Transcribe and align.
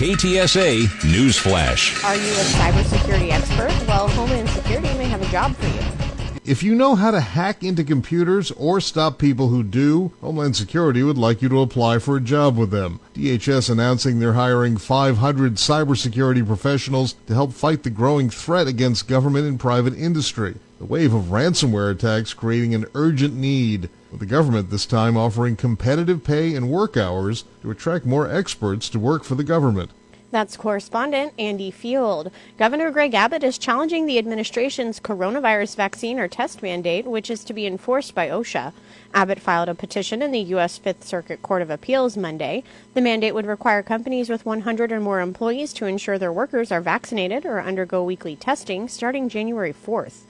KTSA 0.00 0.84
Newsflash. 1.12 2.02
Are 2.04 2.16
you 2.16 2.22
a 2.22 2.44
cybersecurity 2.56 3.32
expert? 3.32 3.86
Well, 3.86 4.08
Homeland 4.08 4.48
Security 4.48 4.88
may 4.96 5.04
have 5.04 5.20
a 5.20 5.26
job 5.26 5.54
for 5.54 5.66
you. 5.66 6.40
If 6.42 6.62
you 6.62 6.74
know 6.74 6.94
how 6.94 7.10
to 7.10 7.20
hack 7.20 7.62
into 7.62 7.84
computers 7.84 8.50
or 8.52 8.80
stop 8.80 9.18
people 9.18 9.48
who 9.48 9.62
do, 9.62 10.10
Homeland 10.22 10.56
Security 10.56 11.02
would 11.02 11.18
like 11.18 11.42
you 11.42 11.50
to 11.50 11.60
apply 11.60 11.98
for 11.98 12.16
a 12.16 12.20
job 12.22 12.56
with 12.56 12.70
them. 12.70 12.98
DHS 13.12 13.68
announcing 13.68 14.20
they're 14.20 14.32
hiring 14.32 14.78
500 14.78 15.56
cybersecurity 15.56 16.46
professionals 16.46 17.14
to 17.26 17.34
help 17.34 17.52
fight 17.52 17.82
the 17.82 17.90
growing 17.90 18.30
threat 18.30 18.66
against 18.66 19.06
government 19.06 19.46
and 19.46 19.60
private 19.60 19.92
industry. 19.98 20.54
The 20.80 20.86
wave 20.86 21.12
of 21.12 21.24
ransomware 21.24 21.90
attacks 21.90 22.32
creating 22.32 22.74
an 22.74 22.86
urgent 22.94 23.34
need, 23.34 23.90
with 24.10 24.20
the 24.20 24.24
government 24.24 24.70
this 24.70 24.86
time 24.86 25.14
offering 25.14 25.54
competitive 25.54 26.24
pay 26.24 26.54
and 26.54 26.70
work 26.70 26.96
hours 26.96 27.44
to 27.60 27.70
attract 27.70 28.06
more 28.06 28.26
experts 28.26 28.88
to 28.88 28.98
work 28.98 29.22
for 29.22 29.34
the 29.34 29.44
government. 29.44 29.90
That's 30.30 30.56
correspondent 30.56 31.34
Andy 31.38 31.70
Field. 31.70 32.30
Governor 32.56 32.90
Greg 32.90 33.12
Abbott 33.12 33.42
is 33.42 33.58
challenging 33.58 34.06
the 34.06 34.16
administration's 34.16 35.00
coronavirus 35.00 35.76
vaccine 35.76 36.18
or 36.18 36.28
test 36.28 36.62
mandate, 36.62 37.04
which 37.04 37.28
is 37.28 37.44
to 37.44 37.52
be 37.52 37.66
enforced 37.66 38.14
by 38.14 38.30
OSHA. 38.30 38.72
Abbott 39.12 39.38
filed 39.38 39.68
a 39.68 39.74
petition 39.74 40.22
in 40.22 40.32
the 40.32 40.40
U.S. 40.40 40.78
Fifth 40.78 41.04
Circuit 41.04 41.42
Court 41.42 41.60
of 41.60 41.68
Appeals 41.68 42.16
Monday. 42.16 42.64
The 42.94 43.02
mandate 43.02 43.34
would 43.34 43.44
require 43.44 43.82
companies 43.82 44.30
with 44.30 44.46
100 44.46 44.92
or 44.92 45.00
more 45.00 45.20
employees 45.20 45.74
to 45.74 45.84
ensure 45.84 46.16
their 46.16 46.32
workers 46.32 46.72
are 46.72 46.80
vaccinated 46.80 47.44
or 47.44 47.60
undergo 47.60 48.02
weekly 48.02 48.34
testing 48.34 48.88
starting 48.88 49.28
January 49.28 49.74
4th. 49.74 50.22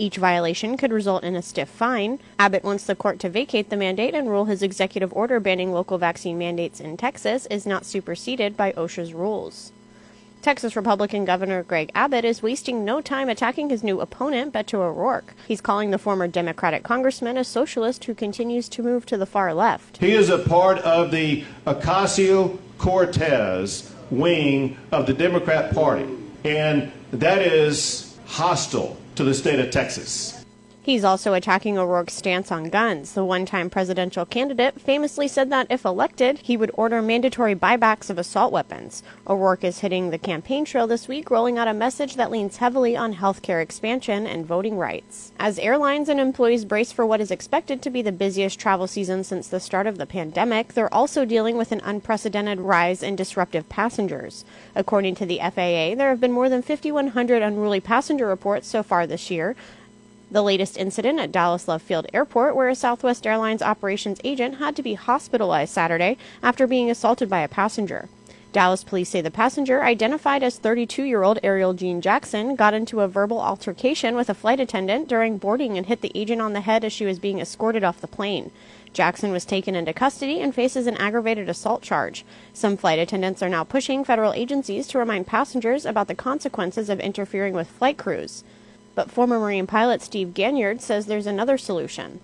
Each 0.00 0.16
violation 0.16 0.78
could 0.78 0.92
result 0.92 1.24
in 1.24 1.36
a 1.36 1.42
stiff 1.42 1.68
fine. 1.68 2.20
Abbott 2.38 2.64
wants 2.64 2.84
the 2.84 2.94
court 2.94 3.18
to 3.18 3.28
vacate 3.28 3.68
the 3.68 3.76
mandate 3.76 4.14
and 4.14 4.30
rule 4.30 4.46
his 4.46 4.62
executive 4.62 5.12
order 5.12 5.38
banning 5.38 5.74
local 5.74 5.98
vaccine 5.98 6.38
mandates 6.38 6.80
in 6.80 6.96
Texas 6.96 7.44
is 7.50 7.66
not 7.66 7.84
superseded 7.84 8.56
by 8.56 8.72
OSHA's 8.72 9.12
rules. 9.12 9.72
Texas 10.40 10.74
Republican 10.74 11.26
Governor 11.26 11.62
Greg 11.62 11.90
Abbott 11.94 12.24
is 12.24 12.42
wasting 12.42 12.82
no 12.82 13.02
time 13.02 13.28
attacking 13.28 13.68
his 13.68 13.84
new 13.84 14.00
opponent, 14.00 14.54
Beto 14.54 14.78
O'Rourke. 14.78 15.34
He's 15.46 15.60
calling 15.60 15.90
the 15.90 15.98
former 15.98 16.26
Democratic 16.26 16.82
congressman 16.82 17.36
a 17.36 17.44
socialist 17.44 18.02
who 18.06 18.14
continues 18.14 18.70
to 18.70 18.82
move 18.82 19.04
to 19.04 19.18
the 19.18 19.26
far 19.26 19.52
left. 19.52 19.98
He 19.98 20.12
is 20.12 20.30
a 20.30 20.38
part 20.38 20.78
of 20.78 21.10
the 21.10 21.44
Ocasio 21.66 22.58
Cortez 22.78 23.94
wing 24.10 24.78
of 24.92 25.04
the 25.04 25.12
Democrat 25.12 25.74
Party, 25.74 26.06
and 26.42 26.90
that 27.12 27.42
is 27.42 28.16
hostile 28.24 28.96
to 29.20 29.24
the 29.24 29.34
state 29.34 29.60
of 29.60 29.70
Texas. 29.70 30.39
He's 30.82 31.04
also 31.04 31.34
attacking 31.34 31.76
O'Rourke's 31.76 32.14
stance 32.14 32.50
on 32.50 32.70
guns. 32.70 33.12
The 33.12 33.22
one 33.22 33.44
time 33.44 33.68
presidential 33.68 34.24
candidate 34.24 34.80
famously 34.80 35.28
said 35.28 35.50
that 35.50 35.66
if 35.68 35.84
elected, 35.84 36.38
he 36.38 36.56
would 36.56 36.70
order 36.72 37.02
mandatory 37.02 37.54
buybacks 37.54 38.08
of 38.08 38.16
assault 38.16 38.50
weapons. 38.50 39.02
O'Rourke 39.28 39.62
is 39.62 39.80
hitting 39.80 40.08
the 40.08 40.16
campaign 40.16 40.64
trail 40.64 40.86
this 40.86 41.06
week, 41.06 41.30
rolling 41.30 41.58
out 41.58 41.68
a 41.68 41.74
message 41.74 42.16
that 42.16 42.30
leans 42.30 42.56
heavily 42.56 42.96
on 42.96 43.16
healthcare 43.16 43.62
expansion 43.62 44.26
and 44.26 44.46
voting 44.46 44.78
rights. 44.78 45.32
As 45.38 45.58
airlines 45.58 46.08
and 46.08 46.18
employees 46.18 46.64
brace 46.64 46.92
for 46.92 47.04
what 47.04 47.20
is 47.20 47.30
expected 47.30 47.82
to 47.82 47.90
be 47.90 48.00
the 48.00 48.10
busiest 48.10 48.58
travel 48.58 48.86
season 48.86 49.22
since 49.22 49.48
the 49.48 49.60
start 49.60 49.86
of 49.86 49.98
the 49.98 50.06
pandemic, 50.06 50.72
they're 50.72 50.92
also 50.94 51.26
dealing 51.26 51.58
with 51.58 51.72
an 51.72 51.82
unprecedented 51.84 52.58
rise 52.58 53.02
in 53.02 53.16
disruptive 53.16 53.68
passengers. 53.68 54.46
According 54.74 55.16
to 55.16 55.26
the 55.26 55.40
FAA, 55.40 55.94
there 55.94 56.08
have 56.08 56.20
been 56.20 56.32
more 56.32 56.48
than 56.48 56.62
5,100 56.62 57.42
unruly 57.42 57.80
passenger 57.80 58.26
reports 58.26 58.66
so 58.66 58.82
far 58.82 59.06
this 59.06 59.30
year, 59.30 59.54
the 60.30 60.42
latest 60.42 60.76
incident 60.76 61.18
at 61.18 61.32
Dallas 61.32 61.66
Love 61.66 61.82
Field 61.82 62.06
Airport, 62.12 62.54
where 62.54 62.68
a 62.68 62.74
Southwest 62.74 63.26
Airlines 63.26 63.62
operations 63.62 64.20
agent 64.22 64.56
had 64.56 64.76
to 64.76 64.82
be 64.82 64.94
hospitalized 64.94 65.72
Saturday 65.72 66.16
after 66.42 66.66
being 66.66 66.90
assaulted 66.90 67.28
by 67.28 67.40
a 67.40 67.48
passenger. 67.48 68.08
Dallas 68.52 68.82
police 68.82 69.08
say 69.08 69.20
the 69.20 69.30
passenger, 69.30 69.84
identified 69.84 70.42
as 70.42 70.58
32 70.58 71.04
year 71.04 71.22
old 71.22 71.38
Ariel 71.44 71.72
Jean 71.72 72.00
Jackson, 72.00 72.56
got 72.56 72.74
into 72.74 73.00
a 73.00 73.06
verbal 73.06 73.40
altercation 73.40 74.16
with 74.16 74.28
a 74.28 74.34
flight 74.34 74.58
attendant 74.58 75.06
during 75.06 75.38
boarding 75.38 75.76
and 75.76 75.86
hit 75.86 76.00
the 76.00 76.10
agent 76.16 76.40
on 76.42 76.52
the 76.52 76.60
head 76.60 76.84
as 76.84 76.92
she 76.92 77.04
was 77.04 77.20
being 77.20 77.38
escorted 77.38 77.84
off 77.84 78.00
the 78.00 78.08
plane. 78.08 78.50
Jackson 78.92 79.30
was 79.30 79.44
taken 79.44 79.76
into 79.76 79.92
custody 79.92 80.40
and 80.40 80.52
faces 80.52 80.88
an 80.88 80.96
aggravated 80.96 81.48
assault 81.48 81.80
charge. 81.80 82.24
Some 82.52 82.76
flight 82.76 82.98
attendants 82.98 83.40
are 83.40 83.48
now 83.48 83.62
pushing 83.62 84.02
federal 84.02 84.32
agencies 84.32 84.88
to 84.88 84.98
remind 84.98 85.28
passengers 85.28 85.86
about 85.86 86.08
the 86.08 86.16
consequences 86.16 86.88
of 86.88 86.98
interfering 86.98 87.54
with 87.54 87.68
flight 87.68 87.98
crews. 87.98 88.42
But 88.94 89.10
former 89.10 89.38
Marine 89.38 89.66
pilot 89.66 90.02
Steve 90.02 90.34
Ganyard 90.34 90.80
says 90.80 91.06
there's 91.06 91.26
another 91.26 91.58
solution. 91.58 92.20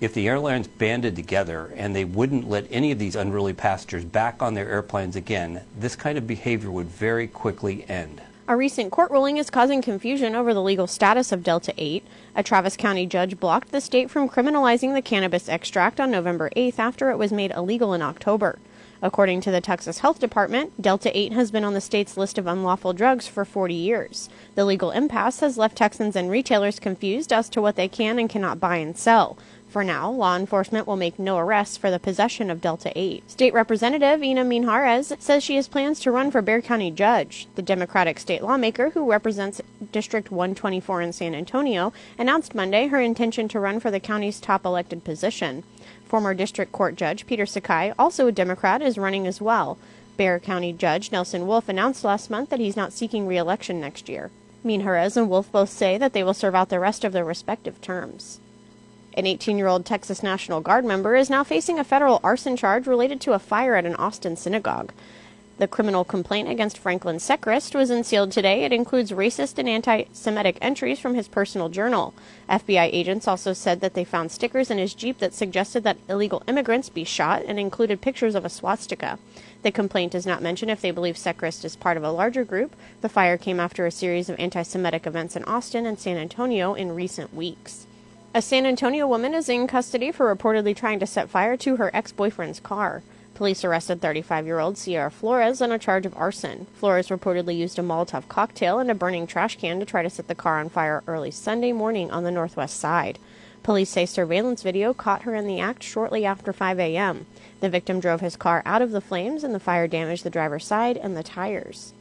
If 0.00 0.14
the 0.14 0.28
airlines 0.28 0.68
banded 0.68 1.16
together 1.16 1.72
and 1.76 1.94
they 1.94 2.04
wouldn't 2.04 2.48
let 2.48 2.66
any 2.70 2.92
of 2.92 3.00
these 3.00 3.16
unruly 3.16 3.52
passengers 3.52 4.04
back 4.04 4.40
on 4.42 4.54
their 4.54 4.68
airplanes 4.68 5.16
again, 5.16 5.62
this 5.76 5.96
kind 5.96 6.16
of 6.16 6.26
behavior 6.26 6.70
would 6.70 6.86
very 6.86 7.26
quickly 7.26 7.84
end. 7.88 8.20
A 8.46 8.56
recent 8.56 8.92
court 8.92 9.10
ruling 9.10 9.36
is 9.36 9.50
causing 9.50 9.82
confusion 9.82 10.34
over 10.34 10.54
the 10.54 10.62
legal 10.62 10.86
status 10.86 11.32
of 11.32 11.42
Delta 11.42 11.74
8. 11.76 12.02
A 12.34 12.42
Travis 12.42 12.76
County 12.78 13.04
judge 13.04 13.38
blocked 13.38 13.72
the 13.72 13.80
state 13.80 14.08
from 14.08 14.28
criminalizing 14.28 14.94
the 14.94 15.02
cannabis 15.02 15.50
extract 15.50 16.00
on 16.00 16.10
November 16.10 16.48
8th 16.56 16.78
after 16.78 17.10
it 17.10 17.18
was 17.18 17.30
made 17.30 17.50
illegal 17.50 17.92
in 17.92 18.00
October. 18.00 18.58
According 19.00 19.42
to 19.42 19.52
the 19.52 19.60
Texas 19.60 20.00
Health 20.00 20.18
Department, 20.18 20.82
Delta 20.82 21.16
8 21.16 21.32
has 21.32 21.52
been 21.52 21.62
on 21.62 21.74
the 21.74 21.80
state's 21.80 22.16
list 22.16 22.36
of 22.36 22.48
unlawful 22.48 22.92
drugs 22.92 23.28
for 23.28 23.44
40 23.44 23.72
years. 23.72 24.28
The 24.56 24.64
legal 24.64 24.90
impasse 24.90 25.38
has 25.38 25.56
left 25.56 25.76
Texans 25.76 26.16
and 26.16 26.28
retailers 26.28 26.80
confused 26.80 27.32
as 27.32 27.48
to 27.50 27.62
what 27.62 27.76
they 27.76 27.86
can 27.86 28.18
and 28.18 28.28
cannot 28.28 28.58
buy 28.58 28.78
and 28.78 28.98
sell. 28.98 29.38
For 29.68 29.84
now, 29.84 30.10
law 30.10 30.34
enforcement 30.34 30.86
will 30.86 30.96
make 30.96 31.18
no 31.18 31.38
arrests 31.38 31.76
for 31.76 31.90
the 31.90 32.00
possession 32.00 32.50
of 32.50 32.60
Delta 32.60 32.90
8. 32.96 33.30
State 33.30 33.52
Representative 33.52 34.22
Ina 34.22 34.44
Minjarez 34.44 35.20
says 35.20 35.44
she 35.44 35.56
has 35.56 35.68
plans 35.68 36.00
to 36.00 36.10
run 36.10 36.30
for 36.30 36.40
Bexar 36.42 36.66
County 36.66 36.90
judge. 36.90 37.46
The 37.54 37.62
Democratic 37.62 38.18
state 38.18 38.42
lawmaker 38.42 38.90
who 38.90 39.08
represents 39.08 39.60
District 39.92 40.30
124 40.30 41.02
in 41.02 41.12
San 41.12 41.34
Antonio 41.34 41.92
announced 42.18 42.54
Monday 42.54 42.88
her 42.88 43.00
intention 43.00 43.48
to 43.48 43.60
run 43.60 43.80
for 43.80 43.90
the 43.90 44.00
county's 44.00 44.40
top 44.40 44.64
elected 44.64 45.04
position. 45.04 45.64
Former 46.06 46.34
District 46.34 46.72
Court 46.72 46.96
Judge 46.96 47.26
Peter 47.26 47.46
Sakai, 47.46 47.92
also 47.98 48.26
a 48.26 48.32
Democrat, 48.32 48.82
is 48.82 48.98
running 48.98 49.26
as 49.26 49.40
well. 49.40 49.78
Bexar 50.16 50.40
County 50.40 50.72
Judge 50.72 51.12
Nelson 51.12 51.46
Wolff 51.46 51.68
announced 51.68 52.04
last 52.04 52.28
month 52.28 52.50
that 52.50 52.60
he's 52.60 52.76
not 52.76 52.92
seeking 52.92 53.26
re-election 53.26 53.80
next 53.80 54.08
year. 54.08 54.30
Minjarez 54.64 55.16
and 55.16 55.30
Wolff 55.30 55.50
both 55.52 55.70
say 55.70 55.96
that 55.96 56.12
they 56.12 56.24
will 56.24 56.34
serve 56.34 56.54
out 56.54 56.68
the 56.68 56.80
rest 56.80 57.04
of 57.04 57.12
their 57.12 57.24
respective 57.24 57.80
terms. 57.80 58.40
An 59.14 59.26
18 59.26 59.58
year 59.58 59.68
old 59.68 59.86
Texas 59.86 60.22
National 60.22 60.60
Guard 60.60 60.84
member 60.84 61.16
is 61.16 61.30
now 61.30 61.44
facing 61.44 61.78
a 61.78 61.84
federal 61.84 62.20
arson 62.22 62.56
charge 62.56 62.86
related 62.86 63.20
to 63.22 63.32
a 63.32 63.38
fire 63.38 63.74
at 63.74 63.86
an 63.86 63.96
Austin 63.96 64.36
synagogue. 64.36 64.92
The 65.58 65.66
criminal 65.66 66.04
complaint 66.04 66.48
against 66.48 66.78
Franklin 66.78 67.16
Sechrist 67.16 67.74
was 67.74 67.90
unsealed 67.90 68.30
today. 68.30 68.62
It 68.62 68.72
includes 68.72 69.10
racist 69.10 69.58
and 69.58 69.68
anti 69.68 70.04
Semitic 70.12 70.56
entries 70.60 71.00
from 71.00 71.16
his 71.16 71.26
personal 71.26 71.68
journal. 71.68 72.14
FBI 72.48 72.88
agents 72.92 73.26
also 73.26 73.52
said 73.52 73.80
that 73.80 73.94
they 73.94 74.04
found 74.04 74.30
stickers 74.30 74.70
in 74.70 74.78
his 74.78 74.94
Jeep 74.94 75.18
that 75.18 75.34
suggested 75.34 75.82
that 75.82 75.96
illegal 76.08 76.44
immigrants 76.46 76.88
be 76.88 77.02
shot 77.02 77.42
and 77.44 77.58
included 77.58 78.00
pictures 78.00 78.36
of 78.36 78.44
a 78.44 78.48
swastika. 78.48 79.18
The 79.62 79.72
complaint 79.72 80.12
does 80.12 80.26
not 80.26 80.42
mention 80.42 80.70
if 80.70 80.80
they 80.80 80.92
believe 80.92 81.16
Sechrist 81.16 81.64
is 81.64 81.74
part 81.74 81.96
of 81.96 82.04
a 82.04 82.12
larger 82.12 82.44
group. 82.44 82.76
The 83.00 83.08
fire 83.08 83.36
came 83.36 83.58
after 83.58 83.84
a 83.84 83.90
series 83.90 84.28
of 84.28 84.38
anti 84.38 84.62
Semitic 84.62 85.08
events 85.08 85.34
in 85.34 85.42
Austin 85.42 85.86
and 85.86 85.98
San 85.98 86.18
Antonio 86.18 86.74
in 86.74 86.94
recent 86.94 87.34
weeks. 87.34 87.88
A 88.32 88.40
San 88.40 88.64
Antonio 88.64 89.08
woman 89.08 89.34
is 89.34 89.48
in 89.48 89.66
custody 89.66 90.12
for 90.12 90.32
reportedly 90.32 90.76
trying 90.76 91.00
to 91.00 91.06
set 91.06 91.28
fire 91.28 91.56
to 91.56 91.76
her 91.76 91.90
ex 91.92 92.12
boyfriend's 92.12 92.60
car. 92.60 93.02
Police 93.38 93.62
arrested 93.62 94.00
35 94.00 94.46
year 94.46 94.58
old 94.58 94.76
Sierra 94.76 95.12
Flores 95.12 95.62
on 95.62 95.70
a 95.70 95.78
charge 95.78 96.04
of 96.04 96.16
arson. 96.16 96.66
Flores 96.74 97.06
reportedly 97.06 97.56
used 97.56 97.78
a 97.78 97.82
Molotov 97.82 98.26
cocktail 98.26 98.80
and 98.80 98.90
a 98.90 98.96
burning 98.96 99.28
trash 99.28 99.56
can 99.56 99.78
to 99.78 99.86
try 99.86 100.02
to 100.02 100.10
set 100.10 100.26
the 100.26 100.34
car 100.34 100.58
on 100.58 100.68
fire 100.68 101.04
early 101.06 101.30
Sunday 101.30 101.70
morning 101.70 102.10
on 102.10 102.24
the 102.24 102.32
northwest 102.32 102.80
side. 102.80 103.20
Police 103.62 103.90
say 103.90 104.06
surveillance 104.06 104.64
video 104.64 104.92
caught 104.92 105.22
her 105.22 105.36
in 105.36 105.46
the 105.46 105.60
act 105.60 105.84
shortly 105.84 106.24
after 106.24 106.52
5 106.52 106.80
a.m. 106.80 107.26
The 107.60 107.70
victim 107.70 108.00
drove 108.00 108.22
his 108.22 108.34
car 108.34 108.60
out 108.66 108.82
of 108.82 108.90
the 108.90 109.00
flames, 109.00 109.44
and 109.44 109.54
the 109.54 109.60
fire 109.60 109.86
damaged 109.86 110.24
the 110.24 110.30
driver's 110.30 110.66
side 110.66 110.96
and 110.96 111.16
the 111.16 111.22
tires. 111.22 111.92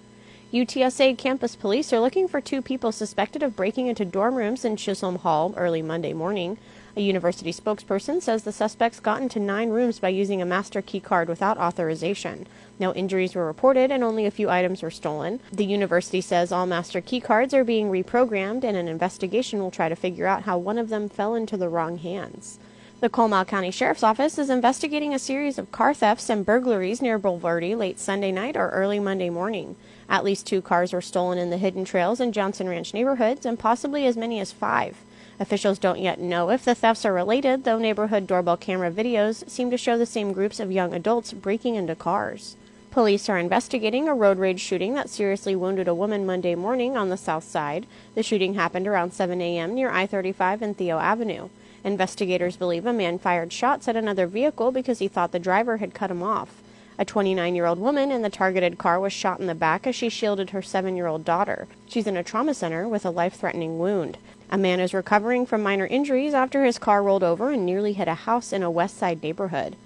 UTSA 0.53 1.17
campus 1.17 1.57
police 1.57 1.91
are 1.91 1.99
looking 1.99 2.25
for 2.25 2.39
two 2.39 2.61
people 2.61 2.94
suspected 2.94 3.44
of 3.44 3.57
breaking 3.57 3.88
into 3.88 4.05
dorm 4.05 4.35
rooms 4.35 4.63
in 4.63 4.77
Chisholm 4.77 5.17
Hall 5.17 5.53
early 5.57 5.81
Monday 5.81 6.13
morning. 6.13 6.57
A 6.95 7.01
university 7.01 7.51
spokesperson 7.51 8.21
says 8.21 8.44
the 8.44 8.53
suspects 8.53 9.01
got 9.01 9.21
into 9.21 9.41
nine 9.41 9.71
rooms 9.71 9.99
by 9.99 10.07
using 10.07 10.41
a 10.41 10.45
master 10.45 10.81
key 10.81 11.01
card 11.01 11.27
without 11.27 11.57
authorization. 11.57 12.47
No 12.79 12.94
injuries 12.94 13.35
were 13.35 13.45
reported 13.45 13.91
and 13.91 14.05
only 14.05 14.25
a 14.25 14.31
few 14.31 14.49
items 14.49 14.81
were 14.81 14.89
stolen. 14.89 15.41
The 15.51 15.65
university 15.65 16.21
says 16.21 16.53
all 16.53 16.65
master 16.65 17.01
key 17.01 17.19
cards 17.19 17.53
are 17.53 17.65
being 17.65 17.91
reprogrammed 17.91 18.63
and 18.63 18.77
an 18.77 18.88
investigation 18.88 19.59
will 19.59 19.69
try 19.69 19.89
to 19.89 19.97
figure 19.97 20.27
out 20.27 20.44
how 20.44 20.57
one 20.57 20.77
of 20.77 20.88
them 20.88 21.09
fell 21.09 21.35
into 21.35 21.57
the 21.57 21.67
wrong 21.67 21.97
hands. 21.97 22.57
The 22.99 23.09
Comal 23.09 23.45
County 23.45 23.69
Sheriff's 23.69 24.01
Office 24.01 24.39
is 24.39 24.49
investigating 24.49 25.13
a 25.13 25.19
series 25.19 25.59
of 25.59 25.71
car 25.71 25.94
thefts 25.94 26.31
and 26.31 26.44
burglaries 26.44 26.99
near 26.99 27.19
Bulverde 27.19 27.77
late 27.77 27.99
Sunday 27.99 28.31
night 28.31 28.57
or 28.57 28.69
early 28.69 28.97
Monday 28.99 29.29
morning. 29.29 29.75
At 30.09 30.23
least 30.23 30.47
two 30.47 30.63
cars 30.63 30.94
were 30.94 31.01
stolen 31.01 31.38
in 31.38 31.51
the 31.51 31.59
Hidden 31.59 31.85
Trails 31.85 32.19
and 32.19 32.33
Johnson 32.33 32.67
Ranch 32.67 32.95
neighborhoods, 32.95 33.45
and 33.45 33.59
possibly 33.59 34.07
as 34.07 34.17
many 34.17 34.39
as 34.39 34.51
five. 34.51 34.97
Officials 35.39 35.77
don't 35.77 35.99
yet 35.99 36.19
know 36.19 36.49
if 36.49 36.65
the 36.65 36.73
thefts 36.73 37.05
are 37.05 37.13
related, 37.13 37.65
though 37.65 37.77
neighborhood 37.77 38.25
doorbell 38.25 38.57
camera 38.57 38.89
videos 38.89 39.47
seem 39.47 39.69
to 39.69 39.77
show 39.77 39.95
the 39.95 40.07
same 40.07 40.33
groups 40.33 40.59
of 40.59 40.71
young 40.71 40.91
adults 40.95 41.33
breaking 41.33 41.75
into 41.75 41.94
cars. 41.94 42.55
Police 42.89 43.29
are 43.29 43.38
investigating 43.38 44.09
a 44.09 44.15
road 44.15 44.39
rage 44.39 44.59
shooting 44.59 44.95
that 44.95 45.11
seriously 45.11 45.55
wounded 45.55 45.88
a 45.88 45.94
woman 45.94 46.25
Monday 46.25 46.55
morning 46.55 46.97
on 46.97 47.09
the 47.09 47.15
south 47.17 47.44
side. 47.44 47.85
The 48.15 48.23
shooting 48.23 48.55
happened 48.55 48.88
around 48.88 49.13
7 49.13 49.39
a.m. 49.39 49.75
near 49.75 49.91
I 49.91 50.07
35 50.07 50.63
and 50.63 50.75
Theo 50.75 50.97
Avenue. 50.97 51.49
Investigators 51.87 52.57
believe 52.57 52.85
a 52.85 52.91
man 52.91 53.17
fired 53.17 53.53
shots 53.53 53.87
at 53.87 53.95
another 53.95 54.27
vehicle 54.27 54.73
because 54.73 54.99
he 54.99 55.07
thought 55.07 55.31
the 55.31 55.39
driver 55.39 55.77
had 55.77 55.93
cut 55.93 56.11
him 56.11 56.21
off. 56.21 56.61
A 56.99 57.05
29 57.05 57.55
year 57.55 57.65
old 57.65 57.79
woman 57.79 58.11
in 58.11 58.23
the 58.23 58.29
targeted 58.29 58.77
car 58.77 58.99
was 58.99 59.13
shot 59.13 59.39
in 59.39 59.47
the 59.47 59.55
back 59.55 59.87
as 59.87 59.95
she 59.95 60.09
shielded 60.09 60.49
her 60.49 60.61
seven 60.61 60.97
year 60.97 61.07
old 61.07 61.23
daughter. 61.23 61.65
She's 61.87 62.05
in 62.05 62.17
a 62.17 62.25
trauma 62.25 62.53
center 62.53 62.89
with 62.89 63.05
a 63.05 63.09
life 63.09 63.35
threatening 63.35 63.79
wound. 63.79 64.17
A 64.51 64.57
man 64.57 64.81
is 64.81 64.93
recovering 64.93 65.45
from 65.45 65.63
minor 65.63 65.87
injuries 65.87 66.33
after 66.33 66.65
his 66.65 66.77
car 66.77 67.01
rolled 67.01 67.23
over 67.23 67.51
and 67.51 67.65
nearly 67.65 67.93
hit 67.93 68.09
a 68.09 68.15
house 68.15 68.51
in 68.51 68.63
a 68.63 68.69
West 68.69 68.97
Side 68.97 69.23
neighborhood. 69.23 69.77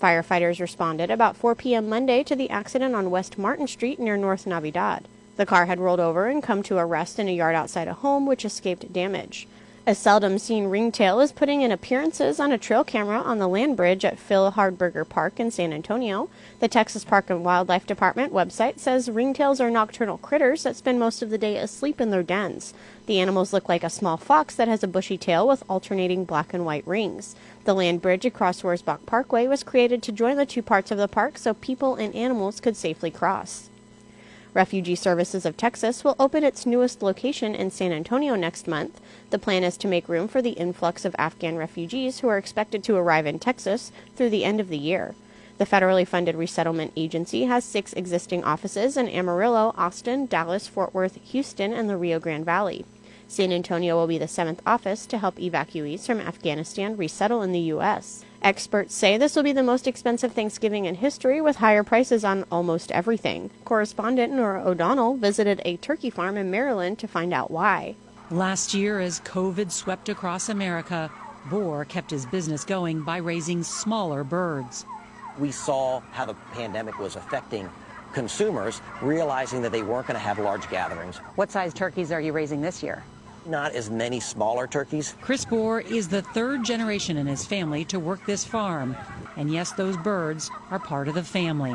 Firefighters 0.00 0.60
responded 0.60 1.10
about 1.10 1.36
4 1.36 1.56
p.m. 1.56 1.88
Monday 1.88 2.22
to 2.22 2.36
the 2.36 2.50
accident 2.50 2.94
on 2.94 3.10
West 3.10 3.36
Martin 3.36 3.66
Street 3.66 3.98
near 3.98 4.16
North 4.16 4.46
Navidad. 4.46 5.08
The 5.34 5.46
car 5.46 5.66
had 5.66 5.80
rolled 5.80 5.98
over 5.98 6.28
and 6.28 6.40
come 6.40 6.62
to 6.62 6.78
a 6.78 6.86
rest 6.86 7.18
in 7.18 7.26
a 7.26 7.34
yard 7.34 7.56
outside 7.56 7.88
a 7.88 7.94
home, 7.94 8.26
which 8.26 8.44
escaped 8.44 8.92
damage. 8.92 9.48
A 9.88 9.94
seldom 9.94 10.38
seen 10.38 10.66
ringtail 10.66 11.18
is 11.18 11.32
putting 11.32 11.62
in 11.62 11.72
appearances 11.72 12.38
on 12.38 12.52
a 12.52 12.58
trail 12.58 12.84
camera 12.84 13.22
on 13.22 13.38
the 13.38 13.48
land 13.48 13.74
bridge 13.74 14.04
at 14.04 14.18
Phil 14.18 14.52
Hardberger 14.52 15.08
Park 15.08 15.40
in 15.40 15.50
San 15.50 15.72
Antonio. 15.72 16.28
The 16.60 16.68
Texas 16.68 17.06
Park 17.06 17.30
and 17.30 17.42
Wildlife 17.42 17.86
Department 17.86 18.30
website 18.30 18.80
says 18.80 19.08
ringtails 19.08 19.60
are 19.60 19.70
nocturnal 19.70 20.18
critters 20.18 20.64
that 20.64 20.76
spend 20.76 21.00
most 21.00 21.22
of 21.22 21.30
the 21.30 21.38
day 21.38 21.56
asleep 21.56 22.02
in 22.02 22.10
their 22.10 22.22
dens. 22.22 22.74
The 23.06 23.18
animals 23.18 23.54
look 23.54 23.66
like 23.66 23.82
a 23.82 23.88
small 23.88 24.18
fox 24.18 24.54
that 24.56 24.68
has 24.68 24.82
a 24.82 24.86
bushy 24.86 25.16
tail 25.16 25.48
with 25.48 25.64
alternating 25.70 26.26
black 26.26 26.52
and 26.52 26.66
white 26.66 26.86
rings. 26.86 27.34
The 27.64 27.72
land 27.72 28.02
bridge 28.02 28.26
across 28.26 28.60
Wurzbach 28.60 29.06
Parkway 29.06 29.46
was 29.46 29.62
created 29.62 30.02
to 30.02 30.12
join 30.12 30.36
the 30.36 30.44
two 30.44 30.60
parts 30.60 30.90
of 30.90 30.98
the 30.98 31.08
park 31.08 31.38
so 31.38 31.54
people 31.54 31.94
and 31.94 32.14
animals 32.14 32.60
could 32.60 32.76
safely 32.76 33.10
cross. 33.10 33.67
Refugee 34.58 34.96
Services 34.96 35.46
of 35.46 35.56
Texas 35.56 36.02
will 36.02 36.16
open 36.18 36.42
its 36.42 36.66
newest 36.66 37.00
location 37.00 37.54
in 37.54 37.70
San 37.70 37.92
Antonio 37.92 38.34
next 38.34 38.66
month. 38.66 39.00
The 39.30 39.38
plan 39.38 39.62
is 39.62 39.76
to 39.76 39.86
make 39.86 40.08
room 40.08 40.26
for 40.26 40.42
the 40.42 40.50
influx 40.50 41.04
of 41.04 41.14
Afghan 41.16 41.56
refugees 41.56 42.18
who 42.18 42.28
are 42.28 42.38
expected 42.38 42.82
to 42.82 42.96
arrive 42.96 43.24
in 43.24 43.38
Texas 43.38 43.92
through 44.16 44.30
the 44.30 44.44
end 44.44 44.58
of 44.58 44.68
the 44.68 44.76
year. 44.76 45.14
The 45.58 45.64
federally 45.64 46.04
funded 46.04 46.34
resettlement 46.34 46.92
agency 46.96 47.44
has 47.44 47.62
six 47.62 47.92
existing 47.92 48.42
offices 48.42 48.96
in 48.96 49.08
Amarillo, 49.08 49.74
Austin, 49.76 50.26
Dallas, 50.26 50.66
Fort 50.66 50.92
Worth, 50.92 51.20
Houston, 51.30 51.72
and 51.72 51.88
the 51.88 51.96
Rio 51.96 52.18
Grande 52.18 52.44
Valley. 52.44 52.84
San 53.30 53.52
Antonio 53.52 53.94
will 53.94 54.06
be 54.06 54.16
the 54.16 54.26
seventh 54.26 54.62
office 54.64 55.04
to 55.04 55.18
help 55.18 55.36
evacuees 55.36 56.06
from 56.06 56.18
Afghanistan 56.18 56.96
resettle 56.96 57.42
in 57.42 57.52
the 57.52 57.60
U.S. 57.76 58.24
Experts 58.40 58.94
say 58.94 59.18
this 59.18 59.36
will 59.36 59.42
be 59.42 59.52
the 59.52 59.62
most 59.62 59.86
expensive 59.86 60.32
Thanksgiving 60.32 60.86
in 60.86 60.94
history 60.94 61.42
with 61.42 61.56
higher 61.56 61.84
prices 61.84 62.24
on 62.24 62.46
almost 62.50 62.90
everything. 62.90 63.50
Correspondent 63.66 64.32
Norah 64.32 64.64
O'Donnell 64.64 65.18
visited 65.18 65.60
a 65.66 65.76
turkey 65.76 66.08
farm 66.08 66.38
in 66.38 66.50
Maryland 66.50 66.98
to 67.00 67.06
find 67.06 67.34
out 67.34 67.50
why. 67.50 67.96
Last 68.30 68.72
year, 68.72 68.98
as 68.98 69.20
COVID 69.20 69.70
swept 69.70 70.08
across 70.08 70.48
America, 70.48 71.10
Bohr 71.50 71.86
kept 71.86 72.10
his 72.10 72.24
business 72.24 72.64
going 72.64 73.02
by 73.02 73.18
raising 73.18 73.62
smaller 73.62 74.24
birds. 74.24 74.86
We 75.38 75.52
saw 75.52 76.00
how 76.12 76.24
the 76.24 76.34
pandemic 76.52 76.98
was 76.98 77.14
affecting 77.14 77.68
consumers, 78.14 78.80
realizing 79.02 79.60
that 79.62 79.72
they 79.72 79.82
weren't 79.82 80.06
going 80.06 80.14
to 80.14 80.26
have 80.26 80.38
large 80.38 80.68
gatherings. 80.70 81.18
What 81.36 81.50
size 81.50 81.74
turkeys 81.74 82.10
are 82.10 82.22
you 82.22 82.32
raising 82.32 82.62
this 82.62 82.82
year? 82.82 83.04
Not 83.46 83.72
as 83.74 83.90
many 83.90 84.20
smaller 84.20 84.66
turkeys. 84.66 85.14
Chris 85.20 85.44
Bohr 85.44 85.84
is 85.84 86.08
the 86.08 86.22
third 86.22 86.64
generation 86.64 87.16
in 87.16 87.26
his 87.26 87.44
family 87.44 87.84
to 87.86 87.98
work 87.98 88.24
this 88.26 88.44
farm. 88.44 88.96
And 89.36 89.52
yes, 89.52 89.72
those 89.72 89.96
birds 89.96 90.50
are 90.70 90.78
part 90.78 91.08
of 91.08 91.14
the 91.14 91.22
family. 91.22 91.74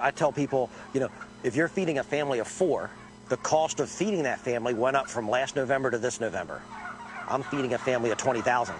I 0.00 0.10
tell 0.10 0.32
people, 0.32 0.70
you 0.92 1.00
know, 1.00 1.08
if 1.42 1.56
you're 1.56 1.68
feeding 1.68 1.98
a 1.98 2.04
family 2.04 2.38
of 2.38 2.48
four, 2.48 2.90
the 3.28 3.36
cost 3.38 3.80
of 3.80 3.88
feeding 3.88 4.22
that 4.24 4.40
family 4.40 4.74
went 4.74 4.96
up 4.96 5.08
from 5.08 5.28
last 5.28 5.56
November 5.56 5.90
to 5.90 5.98
this 5.98 6.20
November. 6.20 6.60
I'm 7.28 7.42
feeding 7.42 7.74
a 7.74 7.78
family 7.78 8.10
of 8.10 8.18
20,000. 8.18 8.74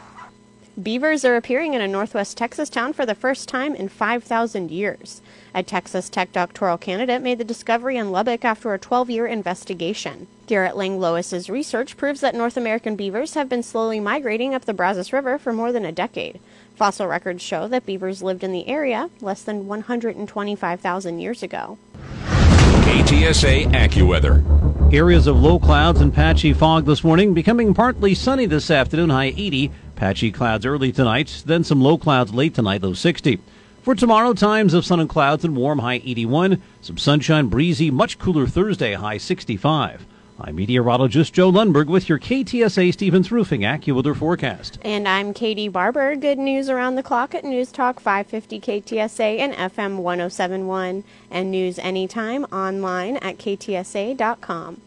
Beavers 0.82 1.24
are 1.24 1.36
appearing 1.36 1.74
in 1.74 1.80
a 1.80 1.86
northwest 1.86 2.36
Texas 2.36 2.68
town 2.68 2.92
for 2.92 3.06
the 3.06 3.14
first 3.14 3.48
time 3.48 3.76
in 3.76 3.88
5,000 3.88 4.72
years. 4.72 5.22
A 5.54 5.62
Texas 5.62 6.08
Tech 6.08 6.32
doctoral 6.32 6.76
candidate 6.78 7.22
made 7.22 7.38
the 7.38 7.44
discovery 7.44 7.96
in 7.96 8.10
Lubbock 8.10 8.44
after 8.44 8.74
a 8.74 8.78
12 8.78 9.08
year 9.08 9.24
investigation. 9.24 10.26
Garrett 10.48 10.76
Langlois's 10.76 11.48
research 11.48 11.96
proves 11.96 12.20
that 12.22 12.34
North 12.34 12.56
American 12.56 12.96
beavers 12.96 13.34
have 13.34 13.48
been 13.48 13.62
slowly 13.62 14.00
migrating 14.00 14.52
up 14.52 14.64
the 14.64 14.74
Brazos 14.74 15.12
River 15.12 15.38
for 15.38 15.52
more 15.52 15.70
than 15.70 15.84
a 15.84 15.92
decade. 15.92 16.40
Fossil 16.74 17.06
records 17.06 17.40
show 17.40 17.68
that 17.68 17.86
beavers 17.86 18.20
lived 18.20 18.42
in 18.42 18.50
the 18.50 18.66
area 18.66 19.10
less 19.20 19.42
than 19.42 19.68
125,000 19.68 21.20
years 21.20 21.44
ago. 21.44 21.78
KTSA 22.24 23.72
AccuWeather. 23.72 24.92
Areas 24.92 25.28
of 25.28 25.40
low 25.40 25.60
clouds 25.60 26.00
and 26.00 26.12
patchy 26.12 26.52
fog 26.52 26.84
this 26.84 27.04
morning, 27.04 27.32
becoming 27.32 27.74
partly 27.74 28.14
sunny 28.14 28.46
this 28.46 28.70
afternoon, 28.70 29.10
high 29.10 29.32
80. 29.36 29.70
Patchy 30.04 30.30
clouds 30.30 30.66
early 30.66 30.92
tonight, 30.92 31.42
then 31.46 31.64
some 31.64 31.80
low 31.80 31.96
clouds 31.96 32.34
late 32.34 32.52
tonight, 32.52 32.82
low 32.82 32.92
60. 32.92 33.40
For 33.80 33.94
tomorrow, 33.94 34.34
times 34.34 34.74
of 34.74 34.84
sun 34.84 35.00
and 35.00 35.08
clouds 35.08 35.46
and 35.46 35.56
warm, 35.56 35.78
high 35.78 36.02
81. 36.04 36.60
Some 36.82 36.98
sunshine, 36.98 37.46
breezy, 37.46 37.90
much 37.90 38.18
cooler 38.18 38.46
Thursday, 38.46 38.92
high 38.92 39.16
65. 39.16 40.04
I'm 40.38 40.56
meteorologist 40.56 41.32
Joe 41.32 41.50
Lundberg 41.50 41.86
with 41.86 42.10
your 42.10 42.18
KTSA 42.18 42.92
Stevens 42.92 43.32
Roofing 43.32 43.62
AccuWeather 43.62 44.14
forecast. 44.14 44.78
And 44.82 45.08
I'm 45.08 45.32
Katie 45.32 45.68
Barber. 45.68 46.16
Good 46.16 46.38
news 46.38 46.68
around 46.68 46.96
the 46.96 47.02
clock 47.02 47.34
at 47.34 47.42
News 47.42 47.72
Talk 47.72 47.98
550 47.98 48.60
KTSA 48.60 49.38
and 49.38 49.54
FM 49.54 50.00
1071 50.00 51.02
and 51.30 51.50
news 51.50 51.78
anytime 51.78 52.44
online 52.52 53.16
at 53.16 53.38
ktsa.com. 53.38 54.82